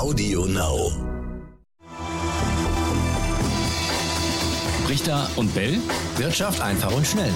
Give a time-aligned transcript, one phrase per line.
[0.00, 0.90] Audio Now.
[4.88, 5.76] Richter und Bell.
[6.16, 7.30] Wirtschaft einfach und schnell.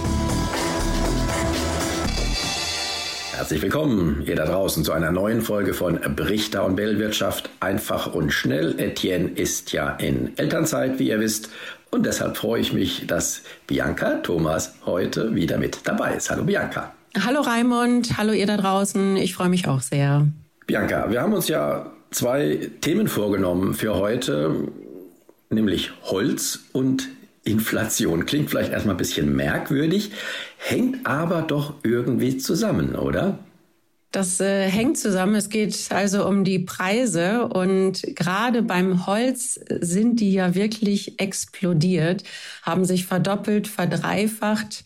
[3.37, 8.15] Herzlich willkommen, ihr da draußen, zu einer neuen Folge von Brichter und Bell Wirtschaft einfach
[8.15, 8.81] und schnell.
[8.81, 11.51] Etienne ist ja in Elternzeit, wie ihr wisst,
[11.91, 16.31] und deshalb freue ich mich, dass Bianca Thomas heute wieder mit dabei ist.
[16.31, 16.95] Hallo Bianca.
[17.27, 19.19] Hallo Raimund, hallo ihr da draußen.
[19.19, 20.27] Ich freue mich auch sehr.
[20.67, 24.69] Bianca, wir haben uns ja zwei Themen vorgenommen für heute,
[25.51, 27.09] nämlich Holz und
[27.45, 28.25] Inflation.
[28.25, 30.13] Klingt vielleicht erstmal ein bisschen merkwürdig,
[30.57, 33.39] hängt aber doch irgendwie zusammen, oder?
[34.13, 35.35] Das äh, hängt zusammen.
[35.35, 42.23] Es geht also um die Preise und gerade beim Holz sind die ja wirklich explodiert,
[42.63, 44.85] haben sich verdoppelt, verdreifacht.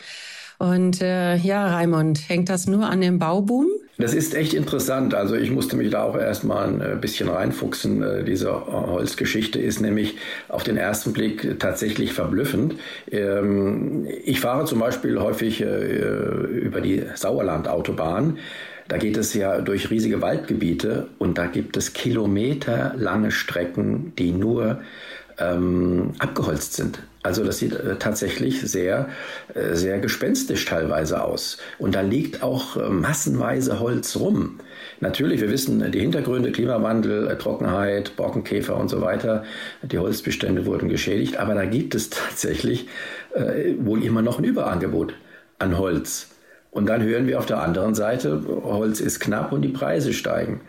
[0.58, 3.68] Und äh, ja, Raimund, hängt das nur an dem Bauboom?
[4.00, 5.12] Das ist echt interessant.
[5.12, 8.00] Also ich musste mich da auch erstmal ein äh, bisschen reinfuchsen.
[8.00, 10.16] Äh, diese Holzgeschichte ist nämlich
[10.48, 12.76] auf den ersten Blick tatsächlich verblüffend.
[13.10, 18.38] Ähm, ich fahre zum Beispiel häufig äh, über die Sauerlandautobahn.
[18.86, 24.80] Da geht es ja durch riesige Waldgebiete und da gibt es kilometerlange Strecken, die nur
[25.38, 27.00] ähm, abgeholzt sind.
[27.22, 29.08] Also das sieht äh, tatsächlich sehr,
[29.54, 31.58] äh, sehr gespenstisch teilweise aus.
[31.78, 34.60] Und da liegt auch äh, massenweise Holz rum.
[35.00, 39.44] Natürlich, wir wissen die Hintergründe, Klimawandel, Trockenheit, Borkenkäfer und so weiter.
[39.82, 42.88] Die Holzbestände wurden geschädigt, aber da gibt es tatsächlich
[43.78, 45.14] wohl immer noch ein Überangebot
[45.58, 46.28] an Holz.
[46.70, 50.62] Und dann hören wir auf der anderen Seite, Holz ist knapp und die Preise steigen.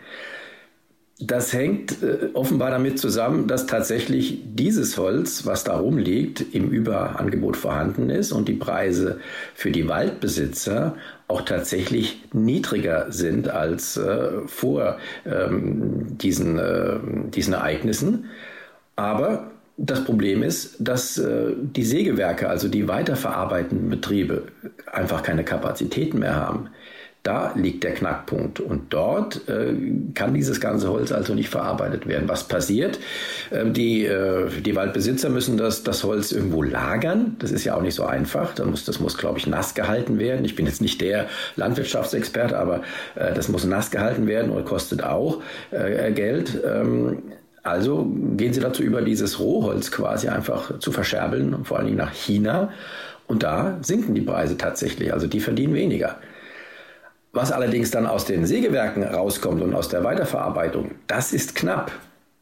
[1.22, 7.58] Das hängt äh, offenbar damit zusammen, dass tatsächlich dieses Holz, was da rumliegt, im Überangebot
[7.58, 9.20] vorhanden ist und die Preise
[9.54, 10.96] für die Waldbesitzer
[11.28, 16.98] auch tatsächlich niedriger sind als äh, vor ähm, diesen, äh,
[17.28, 18.30] diesen Ereignissen.
[18.96, 24.44] Aber das Problem ist, dass äh, die Sägewerke, also die weiterverarbeitenden Betriebe,
[24.90, 26.68] einfach keine Kapazitäten mehr haben.
[27.22, 28.60] Da liegt der Knackpunkt.
[28.60, 29.74] Und dort äh,
[30.14, 32.28] kann dieses ganze Holz also nicht verarbeitet werden.
[32.28, 32.98] Was passiert?
[33.52, 37.36] Ähm, die, äh, die Waldbesitzer müssen das, das Holz irgendwo lagern.
[37.38, 38.54] Das ist ja auch nicht so einfach.
[38.54, 40.46] Das muss, das muss, glaube ich, nass gehalten werden.
[40.46, 41.26] Ich bin jetzt nicht der
[41.56, 42.82] Landwirtschaftsexperte, aber
[43.16, 45.42] äh, das muss nass gehalten werden und kostet auch
[45.72, 46.58] äh, Geld.
[46.64, 47.22] Ähm,
[47.62, 52.14] also gehen sie dazu über, dieses Rohholz quasi einfach zu verscherbeln, vor allen Dingen nach
[52.14, 52.72] China.
[53.26, 55.12] Und da sinken die Preise tatsächlich.
[55.12, 56.16] Also die verdienen weniger.
[57.32, 61.92] Was allerdings dann aus den Sägewerken rauskommt und aus der Weiterverarbeitung, das ist knapp,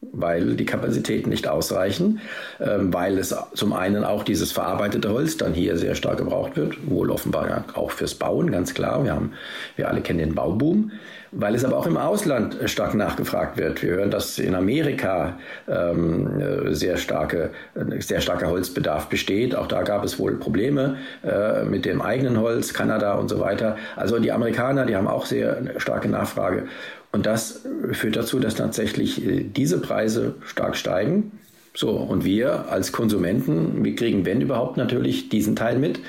[0.01, 2.19] weil die Kapazitäten nicht ausreichen,
[2.59, 6.89] ähm, weil es zum einen auch dieses verarbeitete Holz dann hier sehr stark gebraucht wird,
[6.89, 9.03] wohl offenbar auch fürs Bauen, ganz klar.
[9.03, 9.33] Wir, haben,
[9.75, 10.91] wir alle kennen den Bauboom
[11.31, 13.81] weil es aber auch im Ausland stark nachgefragt wird.
[13.83, 17.51] Wir hören, dass in Amerika ähm, sehr, starke,
[17.99, 19.55] sehr starker Holzbedarf besteht.
[19.55, 23.77] Auch da gab es wohl Probleme äh, mit dem eigenen Holz, Kanada und so weiter.
[23.95, 26.63] Also die Amerikaner, die haben auch sehr starke Nachfrage.
[27.11, 27.61] Und das
[27.91, 31.31] führt dazu, dass tatsächlich äh, diese Preise stark steigen.
[31.75, 35.99] So, und wir als Konsumenten, wir kriegen, wenn überhaupt, natürlich diesen Teil mit,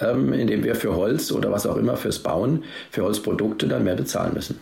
[0.00, 3.96] ähm, indem wir für Holz oder was auch immer fürs Bauen, für Holzprodukte dann mehr
[3.96, 4.58] bezahlen müssen.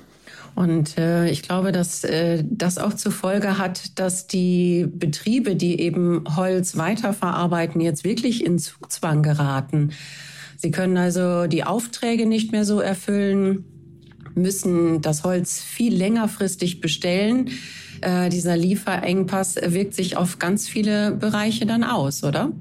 [0.55, 5.81] Und äh, ich glaube, dass äh, das auch zur Folge hat, dass die Betriebe, die
[5.81, 9.93] eben Holz weiterverarbeiten, jetzt wirklich in Zugzwang geraten.
[10.57, 13.78] Sie können also die Aufträge nicht mehr so erfüllen,
[14.41, 17.51] müssen das Holz viel längerfristig bestellen.
[18.01, 22.53] Äh, dieser Lieferengpass wirkt sich auf ganz viele Bereiche dann aus, oder?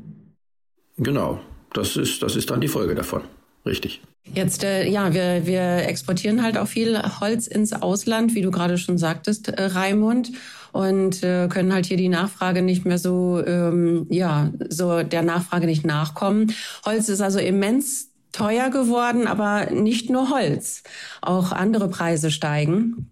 [0.97, 1.39] Genau,
[1.73, 3.21] das ist, das ist dann die Folge davon.
[3.66, 4.01] Richtig.
[4.33, 8.77] Jetzt, äh, ja, wir, wir exportieren halt auch viel Holz ins Ausland, wie du gerade
[8.77, 10.31] schon sagtest, äh, Raimund,
[10.73, 15.66] und äh, können halt hier die Nachfrage nicht mehr so, ähm, ja, so der Nachfrage
[15.66, 16.53] nicht nachkommen.
[16.85, 20.83] Holz ist also immens teuer geworden, aber nicht nur Holz.
[21.21, 23.09] Auch andere Preise steigen.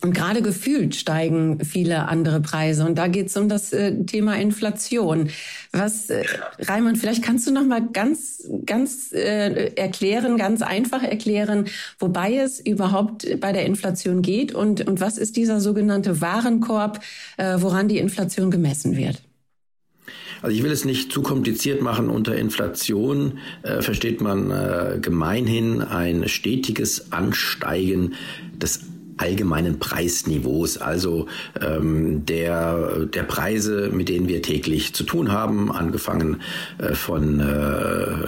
[0.00, 2.86] Und gerade gefühlt steigen viele andere Preise.
[2.86, 5.28] Und da geht es um das äh, Thema Inflation.
[5.72, 6.24] Was, äh,
[6.58, 11.66] Raimund, vielleicht kannst du noch mal ganz, ganz äh, erklären, ganz einfach erklären,
[11.98, 17.00] wobei es überhaupt bei der Inflation geht und, und was ist dieser sogenannte Warenkorb,
[17.36, 19.22] äh, woran die Inflation gemessen wird?
[20.44, 22.10] Also ich will es nicht zu kompliziert machen.
[22.10, 28.12] Unter Inflation äh, versteht man äh, gemeinhin ein stetiges Ansteigen
[28.52, 28.80] des
[29.16, 36.42] allgemeinen Preisniveaus, also ähm, der, der Preise, mit denen wir täglich zu tun haben, angefangen
[36.76, 38.26] äh, von äh,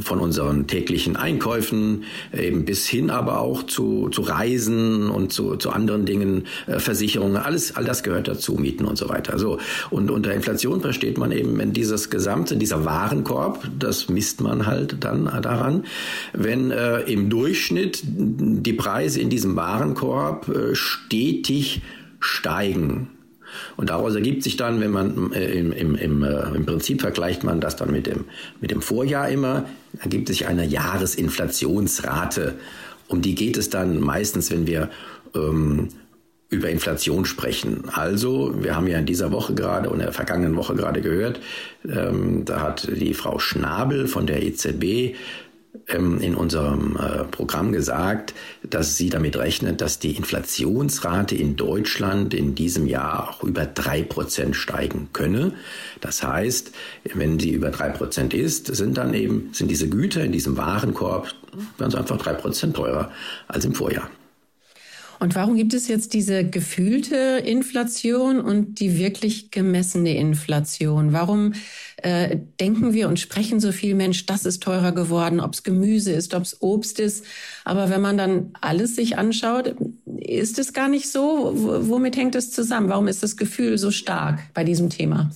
[0.00, 2.04] von unseren täglichen Einkäufen
[2.36, 7.36] eben bis hin aber auch zu, zu Reisen und zu, zu anderen Dingen, äh, Versicherungen,
[7.36, 9.38] alles, all das gehört dazu, Mieten und so weiter.
[9.38, 9.58] So.
[9.90, 15.04] Und unter Inflation versteht man eben, wenn dieses gesamte, dieser Warenkorb, das misst man halt
[15.04, 15.84] dann daran,
[16.32, 21.82] wenn äh, im Durchschnitt die Preise in diesem Warenkorb äh, stetig
[22.20, 23.08] steigen.
[23.76, 27.44] Und daraus ergibt sich dann, wenn man äh, im, im, im, äh, im Prinzip vergleicht
[27.44, 28.24] man das dann mit dem,
[28.60, 29.64] mit dem Vorjahr immer,
[30.00, 32.54] ergibt sich eine Jahresinflationsrate.
[33.08, 34.90] Um die geht es dann meistens, wenn wir
[35.34, 35.88] ähm,
[36.48, 37.84] über Inflation sprechen.
[37.92, 41.40] Also, wir haben ja in dieser Woche gerade und in der vergangenen Woche gerade gehört,
[41.88, 45.16] ähm, da hat die Frau Schnabel von der EZB
[45.86, 52.54] in unserem äh, Programm gesagt, dass sie damit rechnet, dass die Inflationsrate in Deutschland in
[52.54, 55.52] diesem Jahr auch über drei Prozent steigen könne.
[56.00, 56.72] Das heißt,
[57.14, 61.34] wenn sie über drei Prozent ist, sind dann eben, sind diese Güter in diesem Warenkorb
[61.78, 63.10] ganz einfach drei Prozent teurer
[63.48, 64.10] als im Vorjahr.
[65.18, 71.12] Und warum gibt es jetzt diese gefühlte Inflation und die wirklich gemessene Inflation?
[71.12, 71.54] Warum
[71.96, 76.12] äh, denken wir und sprechen so viel, Mensch, das ist teurer geworden, ob es Gemüse
[76.12, 77.24] ist, ob es Obst ist.
[77.64, 81.52] Aber wenn man dann alles sich anschaut, ist es gar nicht so.
[81.54, 82.88] W womit hängt es zusammen?
[82.88, 85.30] Warum ist das Gefühl so stark bei diesem Thema?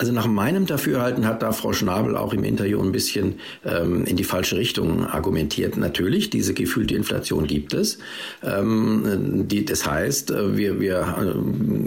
[0.00, 4.14] Also nach meinem Dafürhalten hat da Frau Schnabel auch im Interview ein bisschen ähm, in
[4.14, 5.76] die falsche Richtung argumentiert.
[5.76, 7.98] Natürlich, diese gefühlte Inflation gibt es.
[8.44, 11.16] Ähm, die, das heißt, äh, wir, wir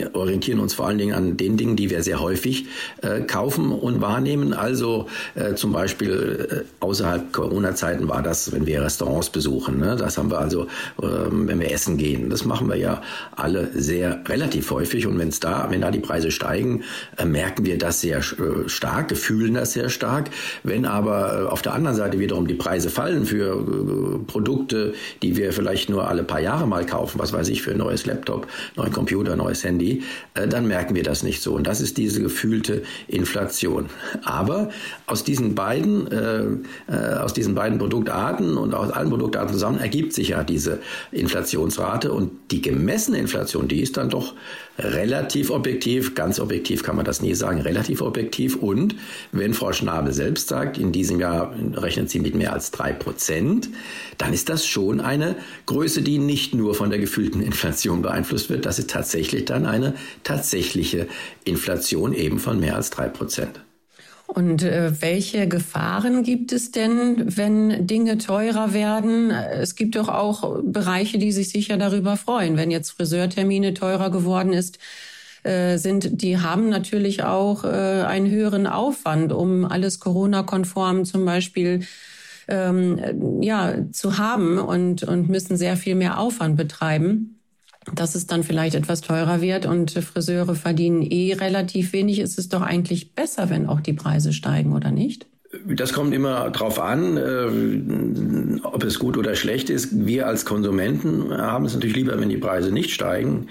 [0.03, 2.65] äh, orientieren uns vor allen Dingen an den Dingen, die wir sehr häufig
[3.01, 4.51] äh, kaufen und wahrnehmen.
[4.51, 9.79] Also äh, zum Beispiel äh, außerhalb Corona-Zeiten war das, wenn wir Restaurants besuchen.
[9.79, 9.95] Ne?
[9.95, 10.67] Das haben wir also,
[11.01, 12.29] ähm, wenn wir essen gehen.
[12.29, 13.01] Das machen wir ja
[13.37, 15.07] alle sehr relativ häufig.
[15.07, 16.83] Und wenn es da, wenn da die Preise steigen,
[17.17, 20.30] äh, merken wir das sehr äh, stark, fühlen das sehr stark.
[20.63, 25.38] Wenn aber äh, auf der anderen Seite wiederum die Preise fallen für äh, Produkte, die
[25.38, 28.48] wir vielleicht nur alle paar Jahre mal kaufen, was weiß ich, für ein neues Laptop,
[28.75, 30.03] neuen Computer, neues Handy,
[30.33, 31.53] dann merken wir das nicht so.
[31.53, 33.88] Und das ist diese gefühlte Inflation.
[34.24, 34.69] Aber
[35.06, 36.07] aus diesen beiden,
[36.88, 40.80] aus diesen beiden Produktarten und aus allen Produktarten zusammen ergibt sich ja diese
[41.12, 44.33] Inflationsrate und die gemessene Inflation, die ist dann doch
[44.83, 48.55] relativ objektiv, ganz objektiv kann man das nie sagen, relativ objektiv.
[48.55, 48.95] Und
[49.31, 53.69] wenn Frau Schnabel selbst sagt, in diesem Jahr rechnet sie mit mehr als drei Prozent,
[54.17, 55.35] dann ist das schon eine
[55.65, 58.65] Größe, die nicht nur von der gefühlten Inflation beeinflusst wird.
[58.65, 61.07] Das ist tatsächlich dann eine tatsächliche
[61.43, 63.61] Inflation eben von mehr als drei Prozent.
[64.33, 69.29] Und äh, welche Gefahren gibt es denn, wenn Dinge teurer werden?
[69.29, 72.55] Es gibt doch auch Bereiche, die sich sicher darüber freuen.
[72.55, 74.79] Wenn jetzt Friseurtermine teurer geworden ist,
[75.43, 81.81] äh, sind, die haben natürlich auch äh, einen höheren Aufwand, um alles Corona-konform zum Beispiel
[82.47, 87.40] ähm, ja, zu haben und, und müssen sehr viel mehr Aufwand betreiben
[87.93, 92.49] dass es dann vielleicht etwas teurer wird und Friseure verdienen eh relativ wenig, ist es
[92.49, 95.27] doch eigentlich besser, wenn auch die Preise steigen, oder nicht?
[95.65, 99.89] Das kommt immer darauf an, äh, ob es gut oder schlecht ist.
[99.92, 103.48] Wir als Konsumenten haben es natürlich lieber, wenn die Preise nicht steigen.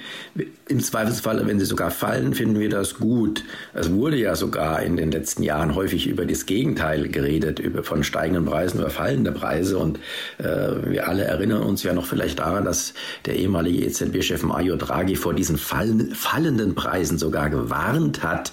[0.67, 3.45] Im Zweifelsfall, wenn sie sogar fallen, finden wir das gut.
[3.75, 8.03] Es wurde ja sogar in den letzten Jahren häufig über das Gegenteil geredet, über von
[8.03, 9.77] steigenden Preisen oder fallende Preise.
[9.77, 9.99] Und
[10.39, 10.45] äh,
[10.85, 12.95] wir alle erinnern uns ja noch vielleicht daran, dass
[13.27, 18.53] der ehemalige EZB-Chef Mario Draghi vor diesen fallen, fallenden Preisen sogar gewarnt hat,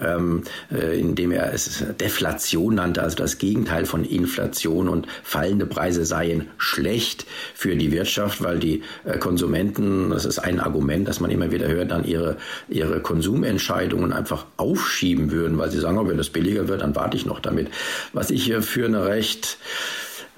[0.00, 6.04] ähm, äh, indem er es Deflation nannte, also das Gegenteil von Inflation und fallende Preise
[6.04, 11.30] seien schlecht für die Wirtschaft, weil die äh, Konsumenten, das ist ein Argument, dass man
[11.30, 12.36] immer wieder hört, dann ihre,
[12.68, 17.16] ihre Konsumentscheidungen einfach aufschieben würden, weil sie sagen, oh, wenn das billiger wird, dann warte
[17.16, 17.68] ich noch damit.
[18.12, 19.58] Was ich für eine recht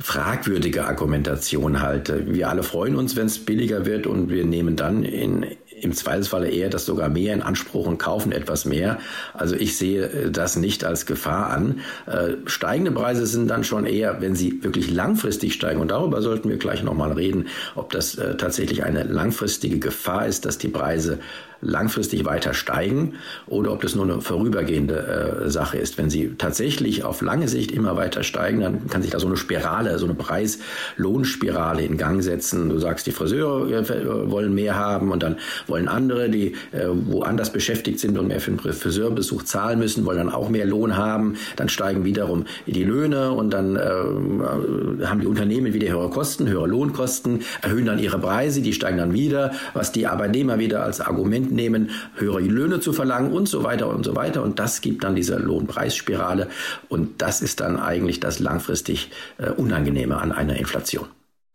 [0.00, 2.32] fragwürdige Argumentation halte.
[2.32, 5.44] Wir alle freuen uns, wenn es billiger wird und wir nehmen dann in,
[5.82, 8.98] im Zweifelsfall eher das sogar mehr in Anspruch und kaufen etwas mehr.
[9.34, 11.80] Also ich sehe äh, das nicht als Gefahr an.
[12.06, 15.80] Äh, steigende Preise sind dann schon eher, wenn sie wirklich langfristig steigen.
[15.80, 20.44] Und darüber sollten wir gleich nochmal reden, ob das äh, tatsächlich eine langfristige Gefahr ist,
[20.44, 21.18] dass die Preise
[21.60, 23.14] langfristig weiter steigen
[23.46, 25.98] oder ob das nur eine vorübergehende äh, Sache ist.
[25.98, 29.36] Wenn sie tatsächlich auf lange Sicht immer weiter steigen, dann kann sich da so eine
[29.36, 32.68] Spirale, so eine Preis-Lohnspirale in Gang setzen.
[32.68, 35.36] Du sagst, die Friseure äh, wollen mehr haben und dann
[35.66, 40.18] wollen andere, die äh, woanders beschäftigt sind und mehr für einen Friseurbesuch zahlen müssen, wollen
[40.18, 41.34] dann auch mehr Lohn haben.
[41.56, 46.68] Dann steigen wiederum die Löhne und dann äh, haben die Unternehmen wieder höhere Kosten, höhere
[46.68, 51.47] Lohnkosten, erhöhen dann ihre Preise, die steigen dann wieder, was die Arbeitnehmer wieder als Argument
[51.48, 54.42] Wind nehmen, höhere Löhne zu verlangen und so weiter und so weiter.
[54.42, 56.48] Und das gibt dann diese Lohnpreisspirale.
[56.88, 61.06] Und das ist dann eigentlich das langfristig äh, Unangenehme an einer Inflation.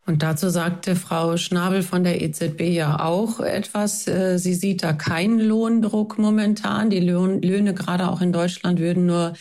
[0.06, 4.06] Und dazu sagte Frau Schnabel von der EZB ja auch etwas.
[4.06, 6.90] Äh, sie sieht da keinen Lohndruck momentan.
[6.90, 9.34] Die Löhne gerade auch in Deutschland würden nur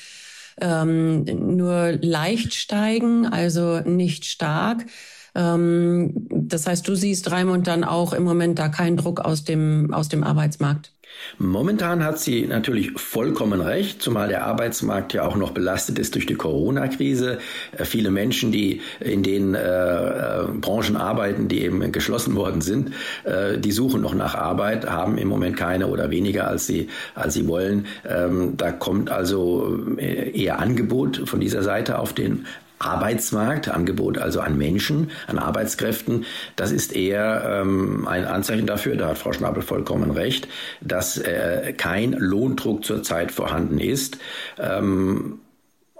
[0.61, 1.23] ähm,
[1.57, 4.85] nur leicht steigen, also nicht stark.
[5.35, 9.93] Ähm, das heißt, du siehst Raimund dann auch im Moment da keinen Druck aus dem
[9.93, 10.91] aus dem Arbeitsmarkt.
[11.37, 16.25] Momentan hat sie natürlich vollkommen recht, zumal der Arbeitsmarkt ja auch noch belastet ist durch
[16.25, 17.39] die Corona-Krise.
[17.77, 22.93] Äh, viele Menschen, die in den äh, äh, Branchen arbeiten, die eben geschlossen worden sind,
[23.23, 27.33] äh, die suchen noch nach Arbeit, haben im Moment keine oder weniger als sie, als
[27.33, 27.87] sie wollen.
[28.07, 32.45] Ähm, da kommt also äh, eher Angebot von dieser Seite auf den
[32.83, 36.25] Arbeitsmarkt, Angebot also an Menschen, an Arbeitskräften,
[36.55, 40.47] das ist eher ähm, ein Anzeichen dafür, da hat Frau Schnabel vollkommen recht,
[40.81, 44.17] dass äh, kein Lohndruck zurzeit vorhanden ist.
[44.59, 45.39] Ähm,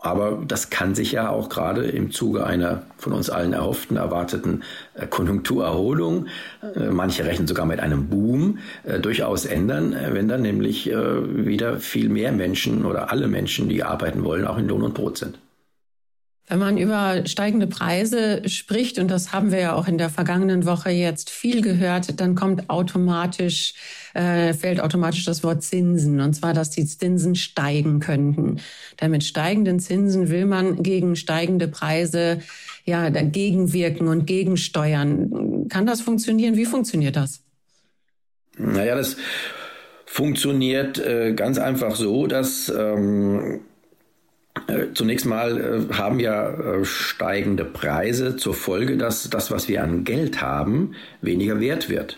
[0.04, 4.64] aber das kann sich ja auch gerade im Zuge einer von uns allen erhofften, erwarteten
[4.96, 6.28] äh, Konjunkturerholung,
[6.76, 12.10] äh, manche rechnen sogar mit einem Boom, äh, durchaus ändern, wenn dann nämlich wieder viel
[12.10, 15.40] mehr Menschen oder alle Menschen, die arbeiten wollen, auch in Lohn und Brot sind.
[16.50, 20.66] Wenn man über steigende Preise spricht, und das haben wir ja auch in der vergangenen
[20.66, 23.74] Woche jetzt viel gehört, dann kommt automatisch,
[24.14, 28.60] äh, fällt automatisch das Wort Zinsen, und zwar, dass die Zinsen steigen könnten.
[29.00, 32.40] Denn mit steigenden Zinsen will man gegen steigende Preise
[32.84, 35.70] ja dagegen wirken und gegensteuern.
[35.70, 36.58] Kann das funktionieren?
[36.58, 37.42] Wie funktioniert das?
[38.58, 39.16] Naja, das
[40.06, 43.73] funktioniert äh, ganz einfach so, dass ähm äh,
[44.94, 50.04] zunächst mal äh, haben ja äh, steigende Preise zur Folge, dass das, was wir an
[50.04, 52.18] Geld haben, weniger wert wird.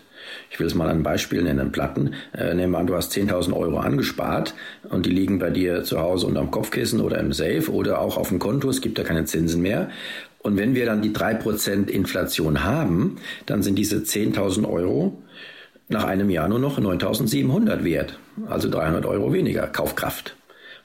[0.49, 2.13] Ich will es mal ein Beispiel nennen, Platten.
[2.33, 4.53] Äh, nehmen wir an, du hast 10.000 Euro angespart
[4.89, 8.29] und die liegen bei dir zu Hause unterm Kopfkissen oder im Safe oder auch auf
[8.29, 8.69] dem Konto.
[8.69, 9.89] Es gibt ja keine Zinsen mehr.
[10.39, 15.21] Und wenn wir dann die 3% Inflation haben, dann sind diese 10.000 Euro
[15.89, 18.19] nach einem Jahr nur noch 9.700 wert.
[18.47, 20.35] Also 300 Euro weniger Kaufkraft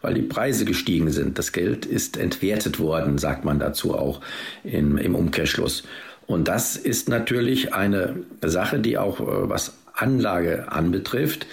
[0.02, 1.38] weil die Preise gestiegen sind.
[1.38, 4.20] Das Geld ist entwertet worden, sagt man dazu auch
[4.64, 5.84] im, im Umkehrschluss.
[6.26, 11.46] Und das ist natürlich eine Sache, die auch äh, was Anlage anbetrifft,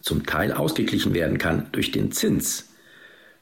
[0.00, 2.68] zum Teil ausgeglichen werden kann durch den Zins.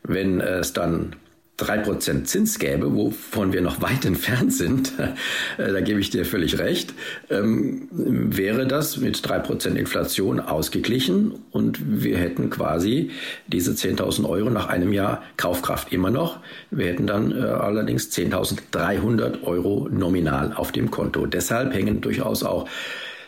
[0.03, 1.17] Wenn es dann
[1.61, 4.93] 3% Zins gäbe, wovon wir noch weit entfernt sind,
[5.59, 6.95] äh, da gebe ich dir völlig recht,
[7.29, 13.11] ähm, wäre das mit 3% Inflation ausgeglichen und wir hätten quasi
[13.47, 16.41] diese 10.000 Euro nach einem Jahr Kaufkraft immer noch.
[16.71, 21.27] Wir hätten dann äh, allerdings 10.300 Euro nominal auf dem Konto.
[21.27, 22.69] Deshalb hängen durchaus auch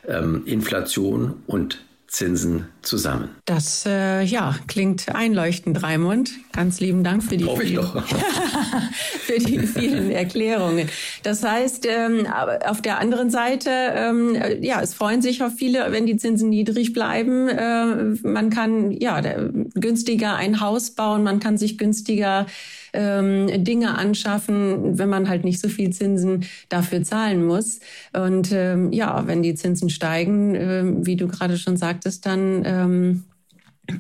[0.06, 1.80] ähm, Inflation und
[2.12, 3.30] Zinsen zusammen.
[3.46, 6.30] Das äh, ja klingt einleuchtend, Raimund.
[6.52, 7.82] Ganz lieben Dank für die, vielen,
[9.20, 10.90] für die vielen Erklärungen.
[11.22, 12.26] Das heißt, ähm,
[12.66, 16.92] auf der anderen Seite, ähm, ja, es freuen sich auch viele, wenn die Zinsen niedrig
[16.92, 17.48] bleiben.
[17.48, 19.22] Äh, man kann ja
[19.74, 22.44] günstiger ein Haus bauen, man kann sich günstiger
[22.92, 27.80] ähm, Dinge anschaffen, wenn man halt nicht so viel Zinsen dafür zahlen muss.
[28.12, 33.24] Und ähm, ja, wenn die Zinsen steigen, äh, wie du gerade schon sagtest, dann ähm,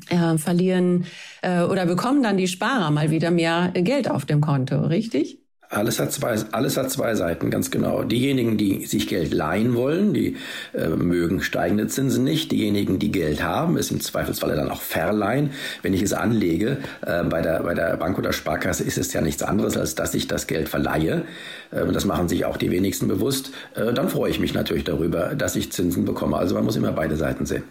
[0.08, 1.06] äh, verlieren
[1.42, 5.41] äh, oder bekommen dann die Sparer mal wieder mehr Geld auf dem Konto, richtig?
[5.72, 8.02] Alles hat zwei, alles hat zwei Seiten, ganz genau.
[8.02, 10.36] Diejenigen, die sich Geld leihen wollen, die
[10.74, 12.52] äh, mögen steigende Zinsen nicht.
[12.52, 15.52] Diejenigen, die Geld haben, es im Zweifelsfalle dann auch verleihen.
[15.80, 16.76] Wenn ich es anlege
[17.06, 20.12] äh, bei, der, bei der Bank oder Sparkasse, ist es ja nichts anderes, als dass
[20.12, 21.24] ich das Geld verleihe.
[21.70, 23.52] Äh, das machen sich auch die wenigsten bewusst.
[23.74, 26.36] Äh, dann freue ich mich natürlich darüber, dass ich Zinsen bekomme.
[26.36, 27.62] Also man muss immer beide Seiten sehen.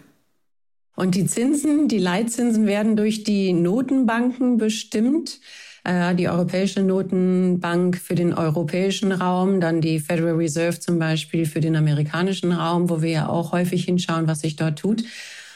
[0.96, 5.38] Und die Zinsen, die Leitzinsen werden durch die Notenbanken bestimmt.
[5.84, 11.60] Äh, die Europäische Notenbank für den europäischen Raum, dann die Federal Reserve zum Beispiel für
[11.60, 15.04] den amerikanischen Raum, wo wir ja auch häufig hinschauen, was sich dort tut.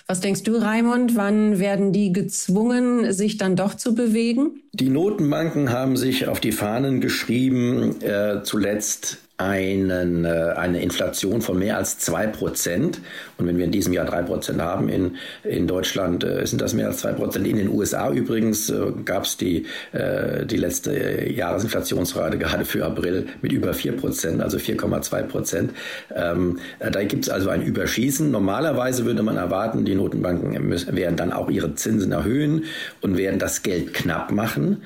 [0.09, 4.63] Was denkst du, Raimund, wann werden die gezwungen, sich dann doch zu bewegen?
[4.73, 11.59] Die Notenbanken haben sich auf die Fahnen geschrieben, äh, zuletzt einen, äh, eine Inflation von
[11.59, 13.01] mehr als zwei Prozent.
[13.37, 16.73] Und wenn wir in diesem Jahr drei Prozent haben, in, in Deutschland äh, sind das
[16.75, 17.47] mehr als zwei Prozent.
[17.47, 23.53] In den USA übrigens äh, gab es die, die letzte Jahresinflationsrate gerade für April mit
[23.53, 25.73] über vier Prozent, also 4,2 Prozent.
[26.15, 28.31] Ähm, äh, da gibt es also ein Überschießen.
[28.31, 32.65] Normalerweise würde man erwarten, die Notenbanken müssen, werden dann auch ihre Zinsen erhöhen
[33.01, 34.83] und werden das Geld knapp machen.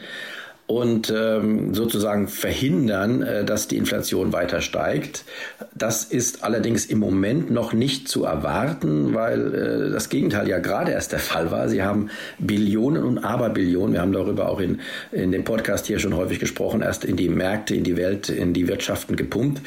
[0.70, 5.24] Und ähm, sozusagen verhindern, äh, dass die Inflation weiter steigt.
[5.74, 10.92] Das ist allerdings im Moment noch nicht zu erwarten, weil äh, das Gegenteil ja gerade
[10.92, 11.68] erst der Fall war.
[11.68, 14.78] Sie haben Billionen und Aberbillionen, wir haben darüber auch in,
[15.10, 18.54] in dem Podcast hier schon häufig gesprochen, erst in die Märkte, in die Welt, in
[18.54, 19.60] die Wirtschaften gepumpt.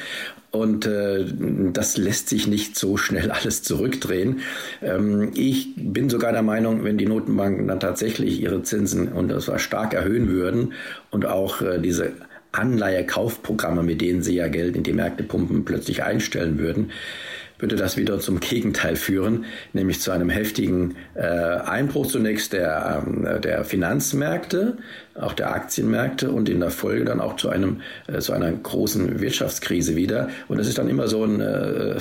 [0.54, 1.26] Und äh,
[1.74, 4.42] das lässt sich nicht so schnell alles zurückdrehen.
[4.84, 9.48] Ähm, ich bin sogar der Meinung, wenn die Notenbanken dann tatsächlich ihre Zinsen und das
[9.48, 10.74] war stark erhöhen würden
[11.10, 12.12] und auch äh, diese
[12.52, 16.92] Anleihekaufprogramme, mit denen sie ja Geld in die Märkte pumpen, plötzlich einstellen würden,
[17.64, 23.42] würde das wieder zum Gegenteil führen, nämlich zu einem heftigen äh, Einbruch zunächst der, ähm,
[23.42, 24.78] der Finanzmärkte,
[25.16, 29.22] auch der Aktienmärkte und in der Folge dann auch zu einem äh, zu einer großen
[29.22, 30.28] Wirtschaftskrise wieder.
[30.50, 32.00] Und das ist dann immer so ein äh,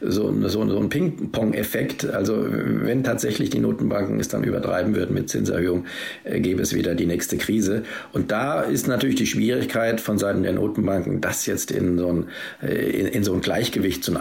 [0.00, 2.06] so, ein, so, ein Ping-Pong-Effekt.
[2.06, 5.86] Also wenn tatsächlich die Notenbanken es dann übertreiben würden mit Zinserhöhung,
[6.24, 7.84] äh, gäbe es wieder die nächste Krise.
[8.12, 12.24] Und da ist natürlich die Schwierigkeit von Seiten der Notenbanken, das jetzt in so ein
[12.66, 14.16] in, in so ein Gleichgewicht, so ein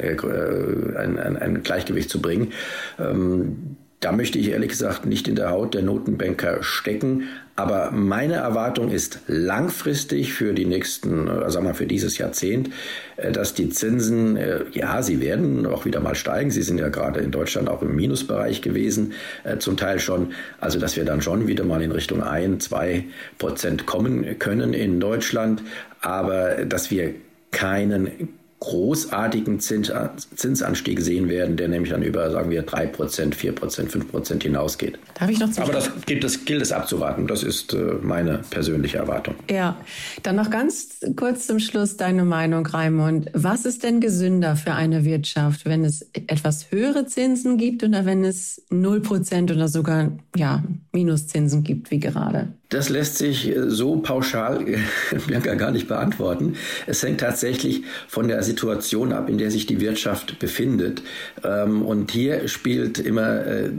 [0.00, 2.52] einigermaßen ein, ein, ein Gleichgewicht zu bringen.
[2.98, 7.24] Ähm, da möchte ich ehrlich gesagt nicht in der Haut der Notenbanker stecken.
[7.54, 12.70] Aber meine Erwartung ist langfristig für die nächsten, äh, sagen wir für dieses Jahrzehnt,
[13.18, 16.50] äh, dass die Zinsen, äh, ja, sie werden auch wieder mal steigen.
[16.50, 19.12] Sie sind ja gerade in Deutschland auch im Minusbereich gewesen,
[19.58, 20.32] zum Teil schon.
[20.58, 23.04] Also, dass wir dann schon wieder mal in Richtung ein, zwei
[23.36, 25.62] Prozent kommen können in Deutschland.
[26.00, 27.14] Aber dass wir
[27.50, 34.98] keinen großartigen Zinsanstieg sehen werden, der nämlich dann über, sagen wir, 3%, 4%, 5% hinausgeht.
[35.18, 37.26] Darf ich noch Aber das gilt, es, gilt es abzuwarten.
[37.26, 39.34] Das ist äh, meine persönliche Erwartung.
[39.50, 39.80] Ja,
[40.22, 43.30] dann noch ganz kurz zum Schluss deine Meinung, Raimund.
[43.32, 48.24] Was ist denn gesünder für eine Wirtschaft, wenn es etwas höhere Zinsen gibt oder wenn
[48.24, 50.62] es 0% oder sogar ja,
[50.92, 52.52] Minuszinsen gibt, wie gerade?
[52.70, 54.64] Das lässt sich äh, so pauschal
[55.26, 56.56] Bianca gar nicht beantworten.
[56.86, 61.02] Es hängt tatsächlich von der Situation ab, in der sich die Wirtschaft befindet.
[61.44, 63.70] Ähm, und hier spielt immer äh,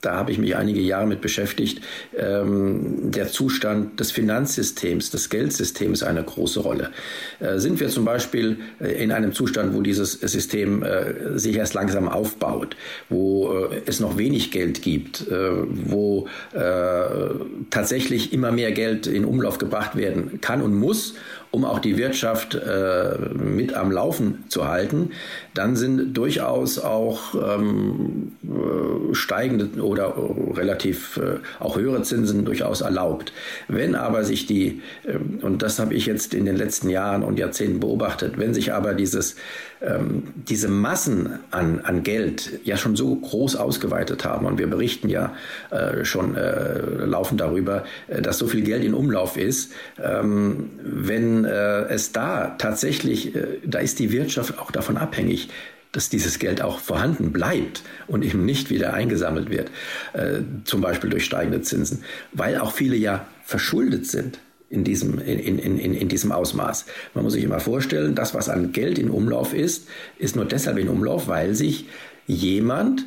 [0.00, 1.80] da habe ich mich einige Jahre mit beschäftigt,
[2.16, 6.90] ähm, der Zustand des Finanzsystems, des Geldsystems eine große Rolle.
[7.40, 11.74] Äh, sind wir zum Beispiel äh, in einem Zustand, wo dieses System äh, sich erst
[11.74, 12.76] langsam aufbaut,
[13.08, 16.60] wo äh, es noch wenig Geld gibt, äh, wo äh,
[17.70, 21.14] tatsächlich immer mehr Geld in Umlauf gebracht werden kann und muss,
[21.50, 25.10] um auch die Wirtschaft äh, mit am Laufen zu halten,
[25.54, 30.14] dann sind durchaus auch ähm, äh, steigende oder
[30.54, 33.32] relativ äh, auch höhere Zinsen durchaus erlaubt.
[33.68, 37.38] Wenn aber sich die, äh, und das habe ich jetzt in den letzten Jahren und
[37.38, 39.36] Jahrzehnten beobachtet, wenn sich aber dieses,
[39.80, 45.08] ähm, diese Massen an, an Geld ja schon so groß ausgeweitet haben, und wir berichten
[45.08, 45.34] ja
[45.70, 51.44] äh, schon äh, laufend darüber, äh, dass so viel Geld in Umlauf ist, ähm, wenn
[51.44, 55.48] äh, es da tatsächlich, äh, da ist die Wirtschaft auch davon abhängig,
[55.92, 59.70] dass dieses Geld auch vorhanden bleibt und eben nicht wieder eingesammelt wird,
[60.12, 64.38] äh, zum Beispiel durch steigende Zinsen, weil auch viele ja verschuldet sind
[64.70, 66.86] in diesem, in, in, in, in diesem Ausmaß.
[67.14, 70.78] Man muss sich immer vorstellen, das, was an Geld in Umlauf ist, ist nur deshalb
[70.78, 71.86] in Umlauf, weil sich
[72.26, 73.04] jemand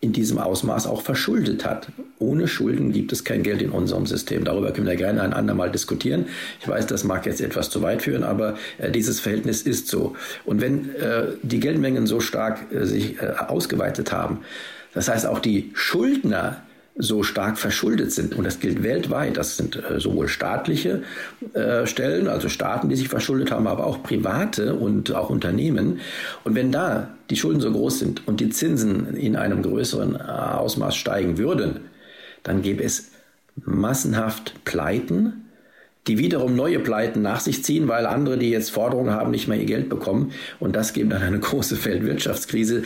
[0.00, 1.88] in diesem Ausmaß auch verschuldet hat.
[2.20, 4.44] Ohne Schulden gibt es kein Geld in unserem System.
[4.44, 6.26] Darüber können wir gerne ein andermal diskutieren.
[6.60, 10.14] Ich weiß, das mag jetzt etwas zu weit führen, aber äh, dieses Verhältnis ist so.
[10.44, 14.40] Und wenn äh, die Geldmengen so stark äh, sich äh, ausgeweitet haben,
[14.94, 16.62] das heißt auch die Schuldner
[16.98, 18.34] so stark verschuldet sind.
[18.34, 19.36] Und das gilt weltweit.
[19.36, 21.02] Das sind äh, sowohl staatliche
[21.54, 26.00] äh, Stellen, also Staaten, die sich verschuldet haben, aber auch private und auch Unternehmen.
[26.42, 30.18] Und wenn da die Schulden so groß sind und die Zinsen in einem größeren äh,
[30.18, 31.80] Ausmaß steigen würden,
[32.42, 33.12] dann gäbe es
[33.64, 35.44] massenhaft Pleiten,
[36.08, 39.58] die wiederum neue Pleiten nach sich ziehen, weil andere, die jetzt Forderungen haben, nicht mehr
[39.58, 40.32] ihr Geld bekommen.
[40.58, 42.82] Und das geben dann eine große Weltwirtschaftskrise.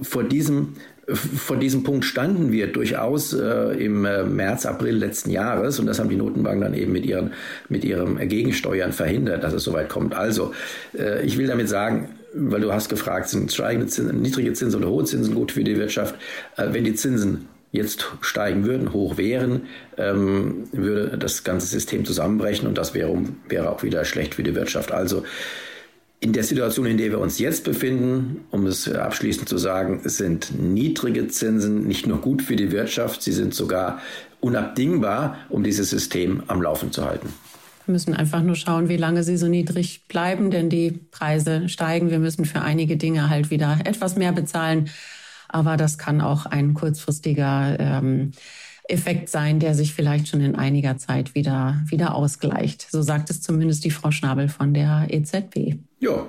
[0.00, 0.74] Vor diesem
[1.14, 5.98] vor diesem Punkt standen wir durchaus äh, im äh, März, April letzten Jahres und das
[5.98, 7.32] haben die Notenbanken dann eben mit, ihren,
[7.68, 10.14] mit ihrem Gegensteuern verhindert, dass es soweit kommt.
[10.14, 10.52] Also,
[10.96, 15.04] äh, ich will damit sagen, weil du hast gefragt, sind Zinsen, niedrige Zinsen oder hohe
[15.04, 16.14] Zinsen gut für die Wirtschaft?
[16.56, 19.62] Äh, wenn die Zinsen jetzt steigen würden, hoch wären,
[19.96, 23.14] ähm, würde das ganze System zusammenbrechen und das wäre,
[23.48, 24.92] wäre auch wieder schlecht für die Wirtschaft.
[24.92, 25.24] Also
[26.20, 30.52] in der Situation, in der wir uns jetzt befinden, um es abschließend zu sagen, sind
[30.58, 34.00] niedrige Zinsen nicht nur gut für die Wirtschaft, sie sind sogar
[34.40, 37.28] unabdingbar, um dieses System am Laufen zu halten.
[37.86, 42.10] Wir müssen einfach nur schauen, wie lange sie so niedrig bleiben, denn die Preise steigen.
[42.10, 44.90] Wir müssen für einige Dinge halt wieder etwas mehr bezahlen.
[45.48, 48.32] Aber das kann auch ein kurzfristiger ähm,
[48.88, 52.86] Effekt sein, der sich vielleicht schon in einiger Zeit wieder, wieder ausgleicht.
[52.90, 55.76] So sagt es zumindest die Frau Schnabel von der EZB.
[56.00, 56.26] Ja,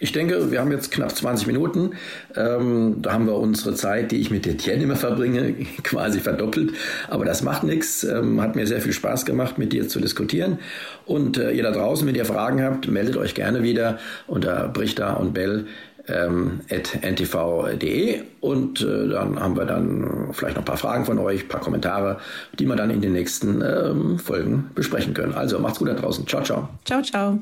[0.00, 1.90] ich denke, wir haben jetzt knapp 20 Minuten.
[2.36, 6.72] Ähm, da haben wir unsere Zeit, die ich mit Etienne immer verbringe, quasi verdoppelt.
[7.08, 8.04] Aber das macht nichts.
[8.04, 10.58] Ähm, hat mir sehr viel Spaß gemacht, mit dir zu diskutieren.
[11.04, 15.18] Und äh, ihr da draußen, wenn ihr Fragen habt, meldet euch gerne wieder unter Brichter
[15.18, 15.66] und Bell
[16.08, 21.42] ähm, ntv.de und äh, dann haben wir dann vielleicht noch ein paar Fragen von euch,
[21.42, 22.18] ein paar Kommentare,
[22.58, 25.34] die wir dann in den nächsten ähm, Folgen besprechen können.
[25.34, 26.26] Also macht's gut da draußen.
[26.26, 26.68] Ciao, ciao.
[26.84, 27.38] Ciao, ciao.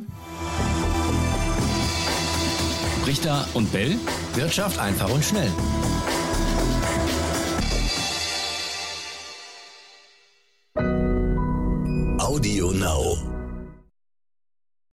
[3.07, 3.97] Richter und Bell.
[4.35, 5.51] Wirtschaft einfach und schnell.
[12.19, 13.36] Audio Now.